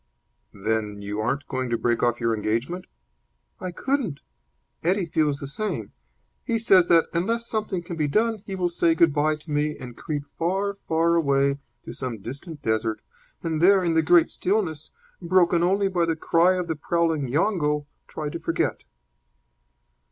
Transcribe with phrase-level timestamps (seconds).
[0.55, 2.85] "Then you aren't going to break off your engagement?"
[3.59, 4.19] "I couldn't.
[4.83, 5.91] Eddie feels the same.
[6.43, 9.77] He says that, unless something can be done, he will say good bye to me
[9.77, 13.01] and creep far, far away to some distant desert,
[13.43, 14.89] and there, in the great stillness,
[15.21, 18.81] broken only by the cry of the prowling yongo, try to forget."